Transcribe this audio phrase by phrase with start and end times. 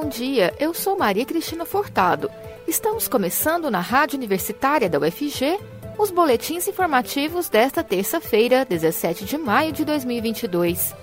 [0.00, 0.54] bom dia.
[0.58, 2.30] Eu sou Maria Cristina Furtado.
[2.66, 5.60] Estamos começando na Rádio Universitária da UFG
[5.98, 10.94] os boletins informativos desta terça-feira, 17 de maio de 2022.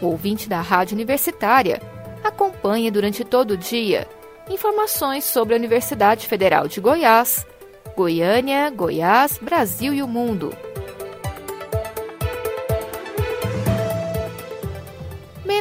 [0.00, 1.82] O ouvinte da Rádio Universitária
[2.24, 4.08] acompanha durante todo o dia
[4.48, 7.46] informações sobre a Universidade Federal de Goiás,
[7.94, 10.56] Goiânia, Goiás, Brasil e o mundo.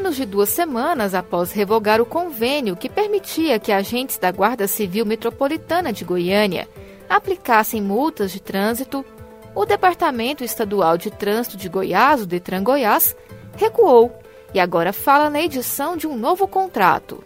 [0.07, 5.05] Menos de duas semanas após revogar o convênio que permitia que agentes da Guarda Civil
[5.05, 6.65] Metropolitana de Goiânia
[7.09, 9.03] aplicassem multas de trânsito,
[9.53, 13.17] o Departamento Estadual de Trânsito de Goiás, o Detran Goiás,
[13.57, 14.17] recuou
[14.53, 17.21] e agora fala na edição de um novo contrato.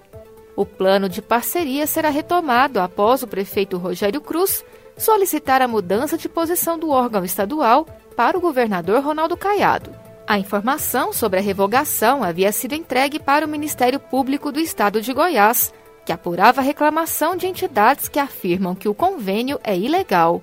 [0.55, 4.65] O plano de parceria será retomado após o prefeito Rogério Cruz
[4.97, 10.00] solicitar a mudança de posição do órgão estadual para o governador Ronaldo Caiado.
[10.31, 15.11] A informação sobre a revogação havia sido entregue para o Ministério Público do Estado de
[15.11, 15.73] Goiás,
[16.05, 20.41] que apurava a reclamação de entidades que afirmam que o convênio é ilegal.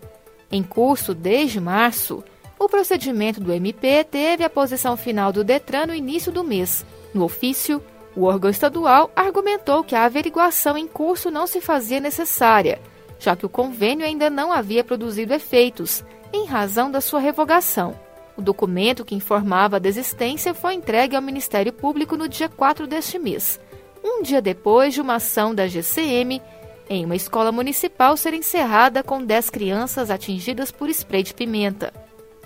[0.53, 2.23] Em curso desde março,
[2.59, 6.85] o procedimento do MP teve a posição final do Detran no início do mês.
[7.15, 7.83] No ofício,
[8.15, 12.79] o órgão estadual argumentou que a averiguação em curso não se fazia necessária,
[13.19, 17.99] já que o convênio ainda não havia produzido efeitos, em razão da sua revogação.
[18.39, 23.19] O documento que informava a desistência foi entregue ao Ministério Público no dia 4 deste
[23.19, 23.59] mês,
[24.03, 26.41] um dia depois de uma ação da GCM
[26.89, 31.93] em uma escola municipal ser encerrada com 10 crianças atingidas por spray de pimenta.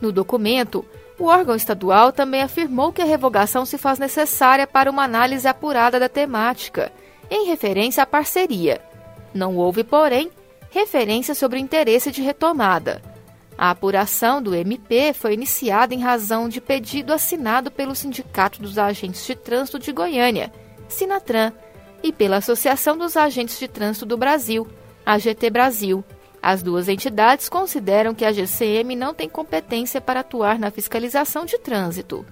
[0.00, 0.82] No documento,
[1.18, 6.00] o órgão estadual também afirmou que a revogação se faz necessária para uma análise apurada
[6.00, 6.90] da temática,
[7.30, 8.80] em referência à parceria.
[9.34, 10.30] Não houve, porém,
[10.70, 13.11] referência sobre o interesse de retomada.
[13.62, 19.24] A apuração do MP foi iniciada em razão de pedido assinado pelo Sindicato dos Agentes
[19.24, 20.52] de Trânsito de Goiânia,
[20.88, 21.52] Sinatran,
[22.02, 24.66] e pela Associação dos Agentes de Trânsito do Brasil,
[25.06, 26.04] AGT Brasil.
[26.42, 31.56] As duas entidades consideram que a GCM não tem competência para atuar na fiscalização de
[31.56, 32.26] trânsito.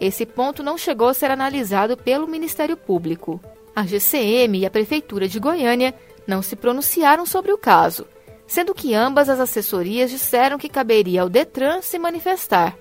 [0.00, 3.38] Esse ponto não chegou a ser analisado pelo Ministério Público.
[3.76, 5.94] A GCM e a Prefeitura de Goiânia
[6.26, 8.06] não se pronunciaram sobre o caso
[8.50, 12.76] sendo que ambas as assessorias disseram que caberia ao Detran se manifestar.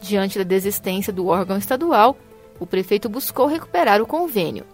[0.00, 2.16] Diante da desistência do órgão estadual,
[2.58, 4.64] o prefeito buscou recuperar o convênio.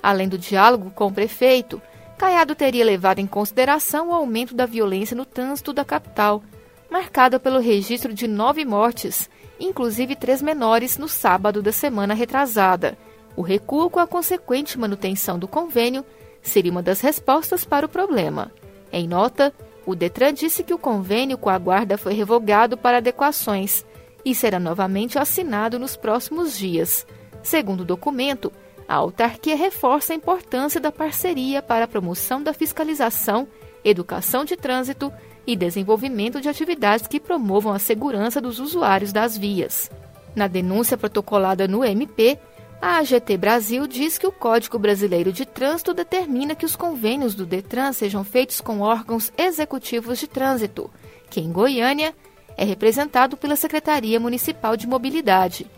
[0.00, 1.82] Além do diálogo com o prefeito,
[2.16, 6.44] Caiado teria levado em consideração o aumento da violência no trânsito da capital,
[6.88, 9.28] marcada pelo registro de nove mortes,
[9.58, 12.96] inclusive três menores, no sábado da semana retrasada.
[13.34, 16.04] O recuo com a consequente manutenção do convênio
[16.40, 18.52] seria uma das respostas para o problema.
[18.92, 19.52] Em nota,
[19.84, 23.84] o Detran disse que o convênio com a Guarda foi revogado para adequações
[24.24, 27.06] e será novamente assinado nos próximos dias.
[27.42, 28.52] Segundo o documento,
[28.86, 33.48] a autarquia reforça a importância da parceria para a promoção da fiscalização,
[33.84, 35.12] educação de trânsito
[35.46, 39.90] e desenvolvimento de atividades que promovam a segurança dos usuários das vias.
[40.36, 42.38] Na denúncia protocolada no MP,
[42.82, 47.46] a AGT Brasil diz que o Código Brasileiro de Trânsito determina que os convênios do
[47.46, 50.90] Detran sejam feitos com órgãos executivos de trânsito,
[51.30, 52.12] que em Goiânia
[52.56, 55.70] é representado pela Secretaria Municipal de Mobilidade.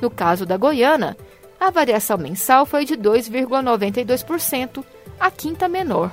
[0.00, 1.16] No caso da Goiânia,
[1.58, 4.84] a variação mensal foi de 2,92%,
[5.18, 6.12] a quinta menor.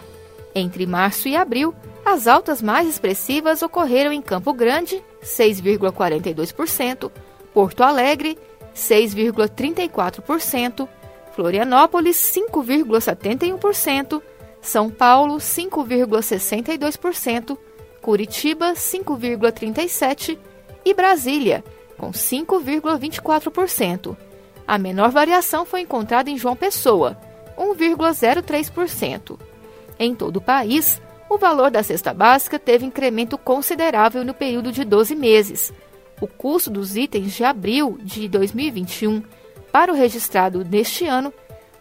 [0.54, 1.74] Entre março e abril,
[2.06, 7.12] as altas mais expressivas ocorreram em Campo Grande, 6,42%,
[7.54, 8.38] Porto Alegre,
[8.76, 10.88] 6,34%,
[11.36, 14.22] Florianópolis, 5,71%,
[14.62, 17.58] São Paulo, 5,62%,
[18.10, 20.40] Curitiba 5,37%
[20.84, 21.64] e Brasília,
[21.96, 24.18] com 5,24%.
[24.68, 27.16] A menor variação foi encontrada em João Pessoa,
[27.56, 29.38] 1,03%.
[30.00, 34.84] Em todo o país, o valor da cesta básica teve incremento considerável no período de
[34.84, 35.72] 12 meses.
[36.20, 39.22] O custo dos itens de abril de 2021
[39.72, 41.32] para o registrado neste ano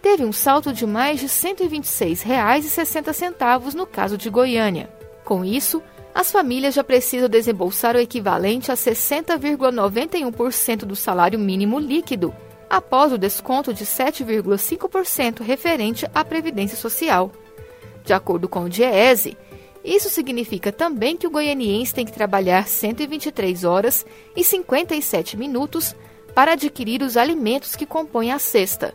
[0.03, 4.91] teve um salto de mais de R$ 126,60 no caso de Goiânia.
[5.25, 5.83] Com isso,
[6.19, 12.35] as famílias já precisam desembolsar o equivalente a 60,91% do salário mínimo líquido,
[12.69, 17.31] após o desconto de 7,5% referente à Previdência Social.
[18.05, 19.39] De acordo com o DIEESE,
[19.85, 24.05] isso significa também que o goianiense tem que trabalhar 123 horas
[24.35, 25.95] e 57 minutos
[26.35, 28.93] para adquirir os alimentos que compõem a cesta.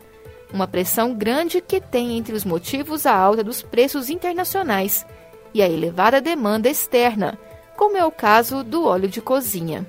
[0.52, 5.06] Uma pressão grande que tem entre os motivos a alta dos preços internacionais
[5.54, 7.38] e a elevada demanda externa,
[7.76, 9.86] como é o caso do óleo de cozinha.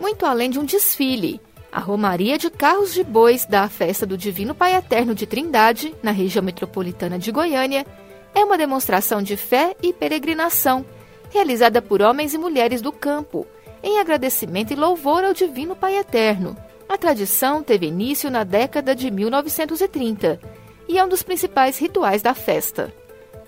[0.00, 1.40] Muito além de um desfile,
[1.70, 6.10] a Romaria de Carros de Bois da Festa do Divino Pai Eterno de Trindade, na
[6.10, 7.86] região metropolitana de Goiânia,
[8.34, 10.84] é uma demonstração de fé e peregrinação,
[11.30, 13.46] realizada por homens e mulheres do campo,
[13.82, 16.56] em agradecimento e louvor ao Divino Pai Eterno.
[16.88, 22.34] A tradição teve início na década de 1930 e é um dos principais rituais da
[22.34, 22.92] festa.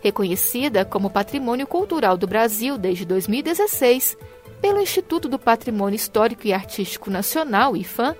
[0.02, 4.16] Reconhecida como Patrimônio Cultural do Brasil desde 2016
[4.60, 8.16] pelo Instituto do Patrimônio Histórico e Artístico Nacional, IFAM,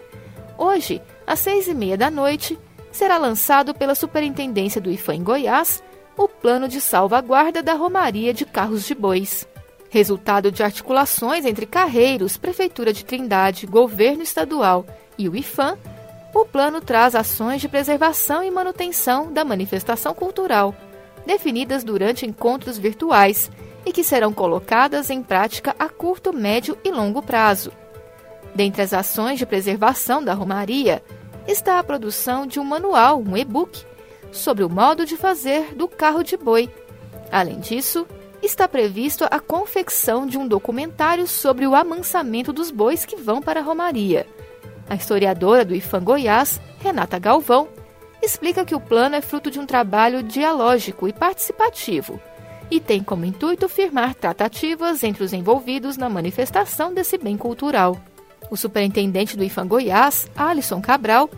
[0.59, 2.59] hoje, às seis e meia da noite,
[2.93, 5.83] será lançado pela Superintendência do IFAM em Goiás
[6.17, 9.47] o Plano de Salvaguarda da Romaria de Carros de Bois.
[9.91, 14.87] Resultado de articulações entre Carreiros, Prefeitura de Trindade, Governo Estadual
[15.19, 15.79] e o IFAM,
[16.41, 20.75] o plano traz ações de preservação e manutenção da manifestação cultural,
[21.25, 23.51] definidas durante encontros virtuais
[23.87, 27.73] e que serão colocadas em prática a curto, médio e longo prazo.
[28.55, 31.03] Dentre as ações de preservação da Romaria
[31.49, 33.83] está a produção de um manual, um e-book,
[34.31, 36.69] sobre o modo de fazer do carro de boi.
[37.33, 38.07] Além disso,
[38.43, 43.61] está previsto a confecção de um documentário sobre o amansamento dos bois que vão para
[43.61, 44.27] a Romaria.
[44.89, 47.69] A historiadora do IFAM Goiás, Renata Galvão,
[48.23, 52.21] explica que o plano é fruto de um trabalho dialógico e participativo
[52.71, 57.97] e tem como intuito firmar tratativas entre os envolvidos na manifestação desse bem cultural.
[58.51, 61.31] O superintendente do IFAM Goiás, Alisson Cabral,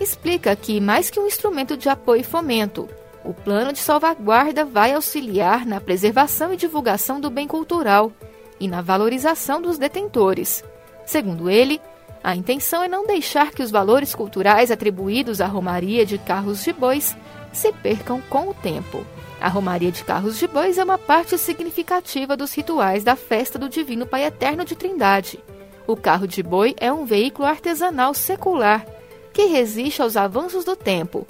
[0.00, 2.88] explica que, mais que um instrumento de apoio e fomento,
[3.24, 8.12] o plano de salvaguarda vai auxiliar na preservação e divulgação do bem cultural
[8.60, 10.62] e na valorização dos detentores.
[11.06, 11.80] Segundo ele,
[12.24, 16.72] a intenção é não deixar que os valores culturais atribuídos à Romaria de Carros de
[16.72, 17.14] Bois
[17.52, 19.04] se percam com o tempo.
[19.38, 23.68] A Romaria de Carros de Bois é uma parte significativa dos rituais da festa do
[23.68, 25.38] Divino Pai Eterno de Trindade.
[25.86, 28.86] O carro de boi é um veículo artesanal secular
[29.34, 31.26] que resiste aos avanços do tempo,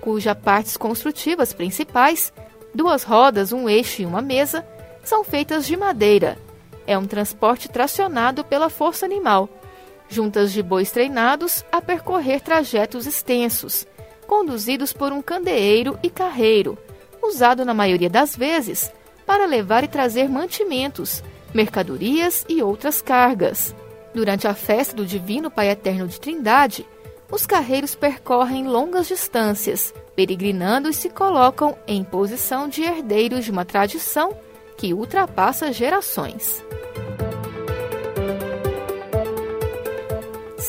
[0.00, 2.32] cujas partes construtivas principais,
[2.74, 4.66] duas rodas, um eixo e uma mesa,
[5.04, 6.36] são feitas de madeira.
[6.84, 9.48] É um transporte tracionado pela força animal
[10.12, 13.86] juntas de bois treinados a percorrer trajetos extensos,
[14.26, 16.78] conduzidos por um candeeiro e carreiro,
[17.22, 18.92] usado na maioria das vezes
[19.26, 21.22] para levar e trazer mantimentos,
[21.54, 23.74] mercadorias e outras cargas.
[24.14, 26.86] Durante a festa do Divino Pai Eterno de Trindade,
[27.30, 33.64] os carreiros percorrem longas distâncias, peregrinando e se colocam em posição de herdeiros de uma
[33.64, 34.36] tradição
[34.76, 36.62] que ultrapassa gerações.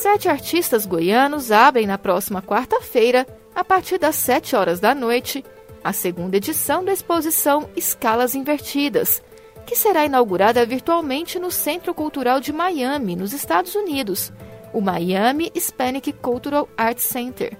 [0.04, 5.46] Sete artistas goianos abrem na próxima quarta-feira, a partir das 7 horas da noite,
[5.82, 9.24] a segunda edição da exposição Escalas Invertidas,
[9.66, 14.30] que será inaugurada virtualmente no Centro Cultural de Miami, nos Estados Unidos,
[14.74, 17.58] o Miami Hispanic Cultural Arts Center.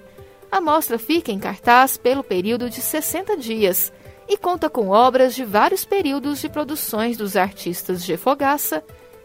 [0.52, 3.90] A mostra fica em cartaz pelo período de 60 dias
[4.28, 8.18] e conta com obras de vários períodos de produções dos artistas G.
[8.18, 8.84] Fogaça,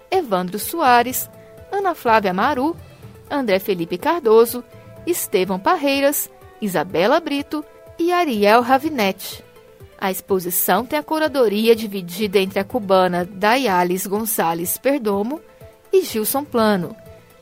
[0.09, 1.29] Evandro Soares,
[1.69, 2.77] Ana Flávia Maru
[3.29, 4.63] André Felipe Cardoso,
[5.05, 6.29] Estevão Parreiras,
[6.61, 7.63] Isabela Brito
[7.97, 9.43] e Ariel Ravinetti.
[9.97, 15.41] A exposição tem a curadoria dividida entre a cubana Dayales Gonçalves Perdomo
[15.91, 16.95] e Gilson Plano.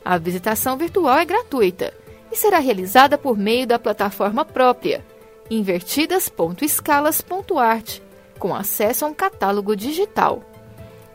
[0.04, 1.94] A visitação virtual é gratuita
[2.32, 5.04] e será realizada por meio da plataforma própria,
[5.50, 8.00] invertidas.escalas.art,
[8.38, 10.42] com acesso a um catálogo digital.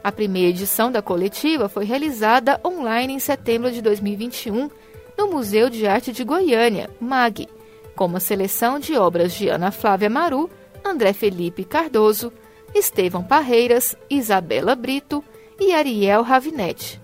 [0.03, 4.69] A primeira edição da coletiva foi realizada online em setembro de 2021
[5.17, 7.47] no Museu de Arte de Goiânia, MAG,
[7.95, 10.49] com uma seleção de obras de Ana Flávia Maru,
[10.83, 12.33] André Felipe Cardoso,
[12.75, 15.23] Estevão Parreiras, Isabela Brito
[15.57, 16.99] e Ariel Ravinetti.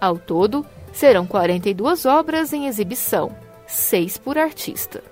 [0.00, 3.30] Ao todo, serão 42 obras em exibição,
[3.68, 5.11] seis por artista.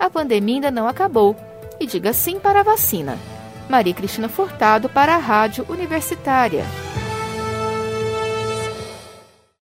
[0.00, 1.36] a pandemia ainda não acabou.
[1.78, 3.18] E diga sim para a vacina.
[3.68, 6.64] Maria Cristina Furtado para a Rádio Universitária.